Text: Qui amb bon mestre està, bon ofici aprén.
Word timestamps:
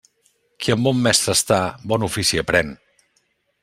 Qui 0.63 0.73
amb 0.75 0.87
bon 0.89 1.03
mestre 1.09 1.37
està, 1.41 1.59
bon 1.93 2.09
ofici 2.09 2.43
aprén. 2.47 2.77